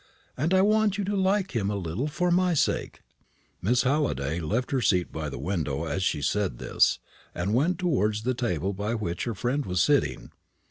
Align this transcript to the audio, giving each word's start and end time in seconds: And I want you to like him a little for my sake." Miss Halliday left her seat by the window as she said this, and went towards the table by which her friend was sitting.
And 0.35 0.51
I 0.51 0.63
want 0.63 0.97
you 0.97 1.03
to 1.03 1.15
like 1.15 1.51
him 1.55 1.69
a 1.69 1.75
little 1.75 2.07
for 2.07 2.31
my 2.31 2.55
sake." 2.55 3.01
Miss 3.61 3.83
Halliday 3.83 4.39
left 4.39 4.71
her 4.71 4.81
seat 4.81 5.11
by 5.11 5.29
the 5.29 5.37
window 5.37 5.83
as 5.85 6.01
she 6.01 6.23
said 6.23 6.57
this, 6.57 6.97
and 7.35 7.53
went 7.53 7.77
towards 7.77 8.23
the 8.23 8.33
table 8.33 8.73
by 8.73 8.95
which 8.95 9.25
her 9.25 9.35
friend 9.35 9.63
was 9.63 9.79
sitting. 9.79 10.31